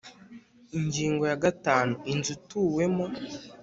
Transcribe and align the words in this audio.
Ingingo 0.77 1.23
ya 1.31 1.37
gatanu 1.43 1.93
Inzu 2.11 2.31
ituwemo 2.37 3.05